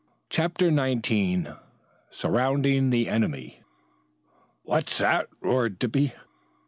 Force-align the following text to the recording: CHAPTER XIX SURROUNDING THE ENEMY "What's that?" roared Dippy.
CHAPTER 0.31 0.71
XIX 0.75 1.49
SURROUNDING 2.09 2.89
THE 2.89 3.07
ENEMY 3.07 3.61
"What's 4.63 4.97
that?" 4.97 5.27
roared 5.41 5.77
Dippy. 5.77 6.13